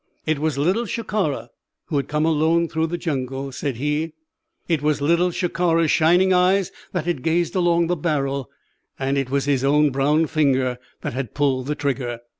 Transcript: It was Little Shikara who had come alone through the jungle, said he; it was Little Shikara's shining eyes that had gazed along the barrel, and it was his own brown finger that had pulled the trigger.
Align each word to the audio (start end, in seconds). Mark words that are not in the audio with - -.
It 0.25 0.39
was 0.39 0.57
Little 0.57 0.85
Shikara 0.87 1.49
who 1.89 1.97
had 1.97 2.07
come 2.07 2.25
alone 2.25 2.67
through 2.67 2.87
the 2.87 2.97
jungle, 2.97 3.51
said 3.51 3.75
he; 3.75 4.13
it 4.67 4.81
was 4.81 4.99
Little 4.99 5.29
Shikara's 5.29 5.91
shining 5.91 6.33
eyes 6.33 6.71
that 6.91 7.05
had 7.05 7.21
gazed 7.21 7.53
along 7.55 7.85
the 7.85 7.95
barrel, 7.95 8.49
and 8.97 9.15
it 9.15 9.29
was 9.29 9.45
his 9.45 9.63
own 9.63 9.91
brown 9.91 10.25
finger 10.25 10.79
that 11.01 11.13
had 11.13 11.35
pulled 11.35 11.67
the 11.67 11.75
trigger. 11.75 12.21